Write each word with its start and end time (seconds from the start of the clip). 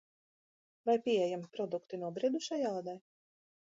Vai 0.89 0.95
pieejami 1.07 1.49
produkti 1.57 1.99
nobriedušai 2.07 2.59
ādai? 2.71 2.97